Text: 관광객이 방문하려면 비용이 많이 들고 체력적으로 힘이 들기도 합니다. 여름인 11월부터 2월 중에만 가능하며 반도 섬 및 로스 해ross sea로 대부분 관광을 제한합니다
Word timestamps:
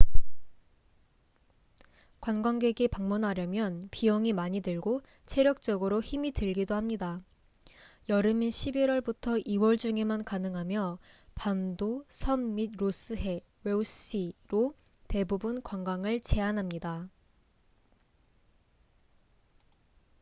관광객이 2.21 2.87
방문하려면 2.87 3.87
비용이 3.91 4.33
많이 4.33 4.59
들고 4.59 5.01
체력적으로 5.27 6.01
힘이 6.01 6.31
들기도 6.31 6.73
합니다. 6.73 7.21
여름인 8.09 8.49
11월부터 8.49 9.45
2월 9.45 9.77
중에만 9.77 10.23
가능하며 10.23 10.97
반도 11.35 12.03
섬 12.09 12.55
및 12.55 12.71
로스 12.79 13.13
해ross 13.13 13.85
sea로 13.91 14.73
대부분 15.07 15.61
관광을 15.61 16.21
제한합니다 16.21 17.07